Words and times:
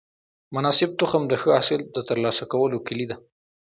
مناسب 0.55 0.89
تخم 0.99 1.21
د 1.27 1.33
ښه 1.41 1.49
حاصل 1.57 1.81
د 1.95 1.97
ترلاسه 2.09 2.43
کولو 2.53 2.77
کلي 2.87 3.05
ده. 3.11 3.15